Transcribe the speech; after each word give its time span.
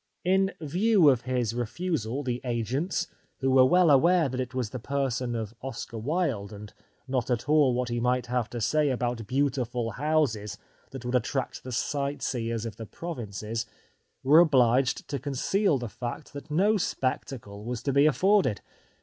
In 0.25 0.51
view 0.59 1.09
of 1.11 1.21
his 1.29 1.53
refusal 1.53 2.23
the 2.23 2.41
agents, 2.43 3.05
who 3.37 3.51
were 3.51 3.65
well 3.65 3.91
aware 3.91 4.29
that 4.29 4.39
it 4.39 4.55
was 4.55 4.71
the 4.71 4.79
person 4.79 5.35
of 5.35 5.53
Oscar 5.61 5.99
Wilde 5.99 6.51
and 6.51 6.73
not 7.07 7.29
at 7.29 7.47
all 7.47 7.75
what 7.75 7.89
he 7.89 7.99
might 7.99 8.25
have 8.25 8.49
to 8.49 8.59
say 8.59 8.89
about 8.89 9.27
beautiful 9.27 9.91
houses 9.91 10.57
that 10.89 11.05
would 11.05 11.13
attract 11.13 11.63
the 11.63 11.71
sight 11.71 12.23
seers 12.23 12.65
of 12.65 12.77
the 12.77 12.87
provinces, 12.87 13.67
were 14.23 14.39
obliged 14.39 15.07
to 15.07 15.19
conceal 15.19 15.77
the 15.77 15.87
fact 15.87 16.33
that 16.33 16.49
no 16.49 16.77
spectacle 16.77 17.63
was 17.63 17.83
to 17.83 17.93
be 17.93 18.07
afforded. 18.07 18.61